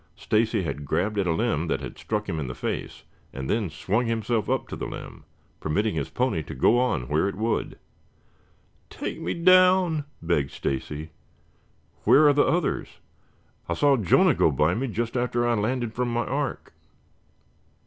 Stacy 0.15 0.63
had 0.63 0.83
grabbed 0.83 1.19
at 1.19 1.27
a 1.27 1.31
limb 1.31 1.67
that 1.67 1.79
had 1.79 1.95
struck 1.95 2.27
him 2.27 2.39
in 2.39 2.47
the 2.47 2.55
face, 2.55 3.03
and 3.31 3.47
then 3.47 3.69
swung 3.69 4.07
himself 4.07 4.49
up 4.49 4.67
to 4.69 4.75
the 4.75 4.87
limb, 4.87 5.25
permitting 5.59 5.93
his 5.93 6.09
pony 6.09 6.41
to 6.41 6.55
go 6.55 6.79
on 6.79 7.07
where 7.07 7.29
it 7.29 7.35
would. 7.35 7.77
"Take 8.89 9.21
me 9.21 9.35
down," 9.35 10.05
begged 10.19 10.49
Stacy. 10.49 11.11
"Where 12.03 12.27
are 12.27 12.33
the 12.33 12.41
others?" 12.47 12.97
"I 13.69 13.75
saw 13.75 13.95
Jonah 13.95 14.33
go 14.33 14.49
by 14.49 14.73
me 14.73 14.87
just 14.87 15.15
after 15.15 15.47
I 15.47 15.53
landed 15.53 15.93
from 15.93 16.11
my 16.11 16.25
ark." 16.25 16.73